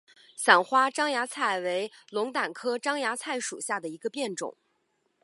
[0.35, 4.57] 伞花獐牙菜为龙胆科獐牙菜属下的一个变种。